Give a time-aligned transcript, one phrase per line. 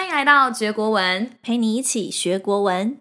[0.00, 2.96] 欢迎来到学国文，陪你一起学国文。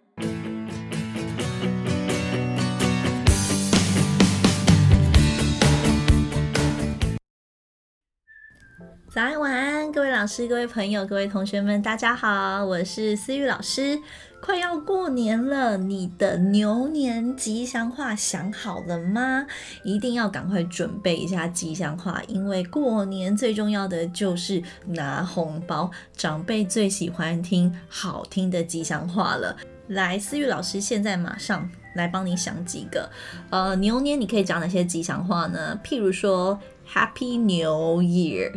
[9.16, 13.98] 早安晚安，各位老师、各位朋友、各位同学们，大家好，我是思玉老师。
[14.42, 19.46] 快要过年了，你的牛年吉祥话想好了吗？
[19.84, 29.56] 一定要赶快准备一下吉祥话，因为过年最重要的就是拿红包，长辈最喜欢听好听的吉祥话了。
[29.88, 33.10] 来，思玉老师现在马上来帮你想几个，
[33.50, 35.80] 呃，牛年你可以讲哪些吉祥话呢？
[35.84, 36.58] 譬如说
[36.92, 38.52] Happy New Year。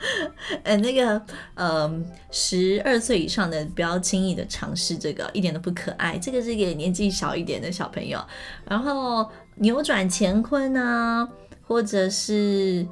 [0.62, 1.20] 呃，那个，
[1.54, 6.16] 呃，十二岁以上的不要轻易的尝试这个，一点都不可爱。
[6.18, 8.20] 这个是给年纪小一点的小朋友。
[8.64, 11.28] 然后扭转乾坤啊，
[11.66, 12.86] 或者是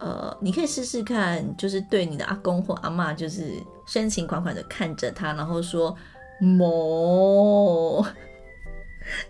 [0.00, 3.52] 呃，你可以试试看，就是对你的阿公或阿嬷，就是
[3.86, 5.96] 深情款款的看着他，然后说
[6.40, 7.57] “某”。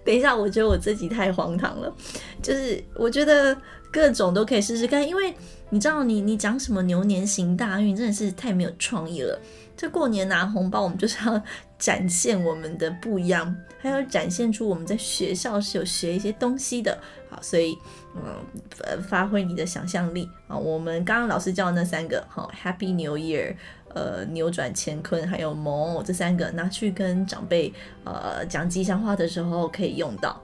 [0.09, 1.95] 等一下，我觉得我自己太荒唐了，
[2.41, 3.55] 就是我觉得
[3.93, 5.35] 各种都可以试试看，因为。
[5.71, 9.39] 你知道你你讲什么牛年行大运，真的是太没有创意了。
[9.77, 11.43] 这过年拿红包，我们就是要
[11.79, 16.99] 展现我们的不一样，还要展现出我们在学校是有学一些东西的。
[17.29, 17.77] 好，所以
[18.17, 20.57] 嗯，发挥你的想象力啊。
[20.57, 23.55] 我们刚刚老师教的那三个，好，Happy New Year，
[23.95, 27.73] 呃，扭转乾坤，还有萌这三个，拿去跟长辈
[28.05, 30.41] 呃讲吉祥话的时候可以用到。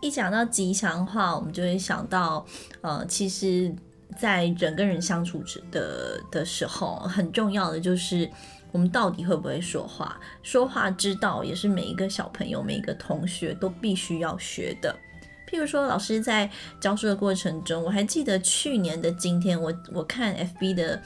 [0.00, 2.44] 一讲到吉祥话，我们就会想到，
[2.82, 3.74] 呃，其实，
[4.18, 8.30] 在人跟人相处的的时候，很重要的就是
[8.70, 10.20] 我们到底会不会说话。
[10.42, 14.94] 说话之道也是每一个小朋友、每一个同学都必须要学的。
[15.48, 21.00] 譬如说，老师在教书的过程中，我还记得去年的今天，我我看 FB 的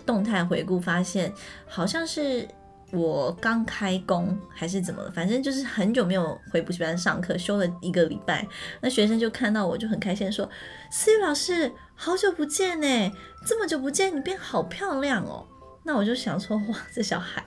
[0.00, 1.32] 动态回顾，发现
[1.66, 2.46] 好像是。
[2.92, 5.08] 我刚开工还是怎么了？
[5.12, 8.44] 反正就是很久没有回补习班上课，休了一个礼拜。
[8.80, 10.50] 那学生就看到我就很开心说
[10.90, 13.12] ：“思雨老师，好久不见呢，
[13.46, 15.46] 这么久不见，你变好漂亮哦。”
[15.86, 17.44] 那我就想说：“哇，这小孩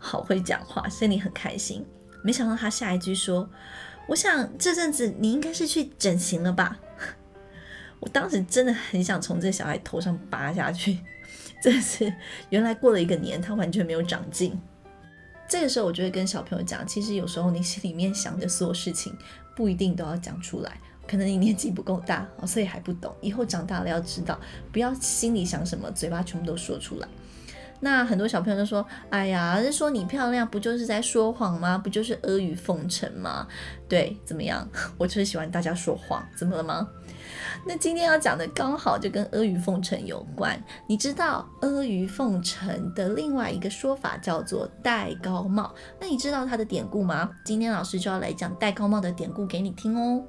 [0.00, 1.86] 好会讲话，心里很开心。”
[2.24, 3.48] 没想到他下一句说
[4.10, 6.76] ：“我想这阵子你应该是去整形了吧？”
[8.00, 10.98] 我当时真的很想从这小孩头上拔下去。
[11.62, 12.12] 真是，
[12.50, 14.60] 原来过了一个年，他完全没有长进。
[15.48, 19.16] 这个时候，我就会跟小朋友讲，其实有时候你心里面想的所有事情，
[19.54, 20.76] 不一定都要讲出来。
[21.06, 23.14] 可能你年纪不够大，所以还不懂。
[23.20, 24.40] 以后长大了要知道，
[24.72, 27.06] 不要心里想什么，嘴巴全部都说出来。
[27.84, 31.76] 那很多小朋友都说：“哎呀，是说你漂亮，不就是在说谎吗？
[31.76, 33.44] 不就是阿谀奉承吗？”
[33.88, 34.66] 对，怎么样？
[34.96, 36.88] 我就是喜欢大家说谎，怎么了吗？
[37.66, 40.56] 那今天要讲的刚好就跟阿谀奉承有关。
[40.86, 45.74] 你知道阿谀奉承的另外一个说法叫做戴高帽。
[46.00, 47.30] 那你知道它的典故吗？
[47.44, 50.22] 今天老师就要来讲戴高帽的典故给你听哦。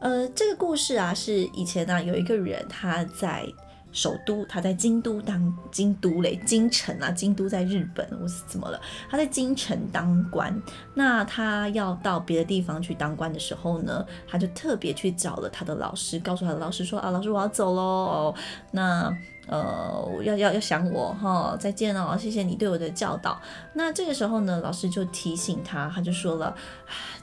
[0.00, 3.46] 呃，这个故事啊，是以前呢、有一个人他在。
[3.92, 8.80] 首都，他在京都当京都嘞，京城啊，京都在日本，我是怎么了？
[9.10, 10.60] 他在京城当官，
[10.94, 18.34] 那他要到别的地方去当官的时候呢，他就特别去找了他的老师，告诉他的老师说啊，老师我要走喽，哦，
[18.70, 19.16] 那。
[19.48, 23.40] 呃，要要要想我哈，再见哦，谢谢你对我的教导。
[23.74, 26.54] 那这个时候呢，老师就提醒他，他就说了，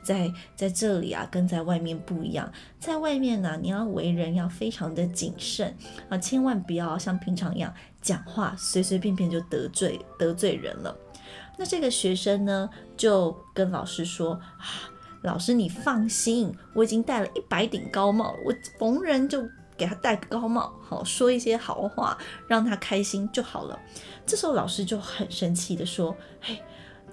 [0.04, 5.74] 在在这里啊，跟在外面不一样，在外面呢，你要为人要非常的谨慎
[6.10, 10.94] 啊，千万不要像平常一样讲话随随便便就得罪得罪人了。
[11.58, 14.92] 那这个学生呢，就跟老师说啊，
[15.24, 19.48] 老师你放心，我已经戴了一百顶高帽了，我逢人就。
[19.80, 22.18] 给他戴个高帽，好说一些好话，
[22.50, 23.80] 让他开心就好了。
[24.26, 26.62] 这时候老师就很生气的说：“嘿，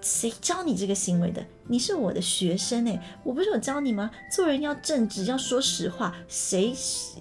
[0.01, 1.47] 谁教你这个行为的？
[1.69, 4.11] 你是我的学生诶，我不是有教你吗？
[4.35, 6.13] 做人要正直，要说实话。
[6.27, 6.75] 谁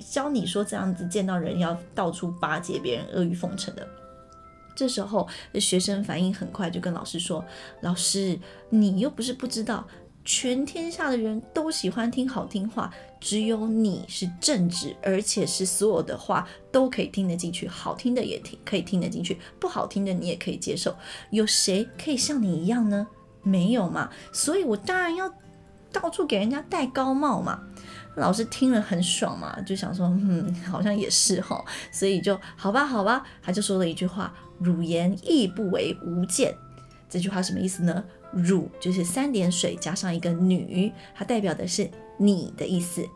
[0.09, 3.87] 教你说这样子见到人要到处巴结别人、阿谀奉承的？”
[4.75, 7.45] 这时候学生反应很快，就跟老师说
[7.81, 8.37] ：“老师，
[8.69, 9.87] 你又不是不知道。”
[10.25, 20.95] 全天下的人都喜欢听好听话，只有你是正直，而且是所有的话都可以听得进去，好听的也听可以听得进去，不好听的你也可以接受。
[21.29, 23.05] 有谁可以像你一样呢？
[23.43, 25.31] 没有嘛，所以我当然要
[25.91, 27.61] 到处给人家戴高帽嘛。
[28.15, 36.55] 老师听了很爽嘛，就想说，嗯，好像也是哈，所以就好吧，好吧，他就说了一句话：“汝言亦不为吾见。”
[37.07, 38.03] 这句话什么意思呢？
[38.35, 43.07] 汝就是三点水加上一个女，它代表的是你的意思。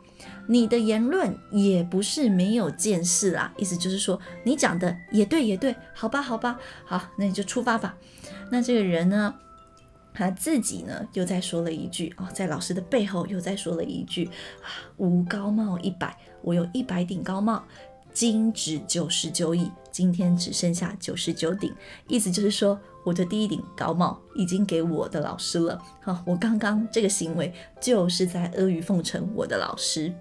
[0.47, 3.53] 你的言论也不是没有见识啦。
[3.55, 7.95] 意思就是说，你讲的也对，也对，好吧，好吧，好，那你就出发吧。
[8.49, 9.35] 那这个人呢，
[10.13, 14.67] 他自己呢又再说了一句哦，在老师的背后又再说了一句啊，
[14.97, 17.63] 吾高帽一百，我有一百顶高帽。
[18.11, 21.71] 今值九十九矣，今天只剩下九十九顶，
[22.07, 25.81] 意思就是说，我的第一顶高帽已经给我的老师了。
[26.01, 30.13] 好，我刚刚这个行为就是在阿谀奉承我的老师。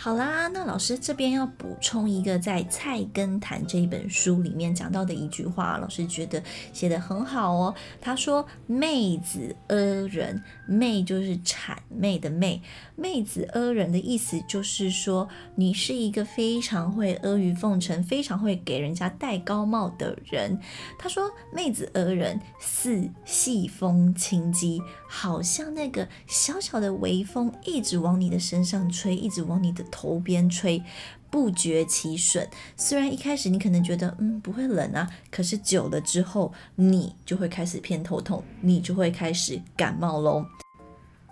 [0.00, 6.40] 好啦，那老师这边要补充一个在《菜根谭》这一本书里面讲到的一句话，老师觉得
[6.72, 7.74] 写得很好哦。
[8.00, 12.62] 他说：“妹子阿人，妹就是谄媚的媚，
[12.94, 20.60] 妹子阿人的意思就是说，你是一个非常会阿谀奉承、非常会给人家戴高帽的人。”
[20.96, 30.82] 他说：“妹子阿人，似细风轻击，好像那个小小的微风一直往你的身上吹，一直往你的。”头边吹，
[31.30, 32.48] 不觉其损。
[32.76, 40.44] 虽然一开始你可能觉得嗯不会冷啊，可是久了之后，你就会开始偏头痛，你就会开始感冒喽。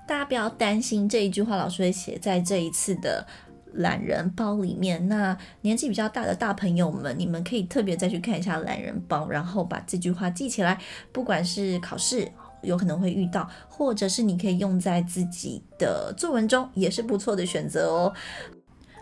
[0.06, 3.26] 大家不要担心，这一句话老师会写在这一次的
[3.72, 5.08] 懒人包里面。
[5.08, 10.78] 那年纪比较大的大朋友们，你们可以特别再去看一下懒人包，然后把这句话记起来。
[11.10, 12.30] 不管是考试
[12.66, 18.12] 有可能会遇到，或者是你可以用在自己的作文中，也是不错的选择哦。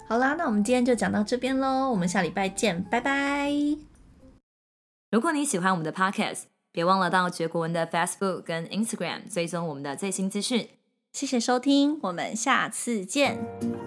[0.07, 3.51] 好啦，那我们今天就讲到这边喽，我们下礼拜见，拜拜。
[5.11, 10.69] 如果你喜欢我们的 Podcast，别忘了到觉国文的 Facebook 跟 Instagram 追踪我们的最新资讯。
[11.13, 13.84] 谢谢收听，我们下次见。